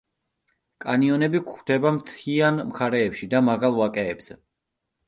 [0.85, 4.43] კანიონები გვხვდება მთიან მხარეებში და მაღალ ვაკეებზე.